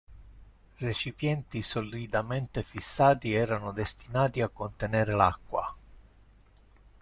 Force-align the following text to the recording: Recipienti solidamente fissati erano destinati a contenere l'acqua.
Recipienti 0.79 1.61
solidamente 1.61 2.63
fissati 2.63 3.35
erano 3.35 3.71
destinati 3.71 4.41
a 4.41 4.47
contenere 4.47 5.13
l'acqua. 5.13 5.75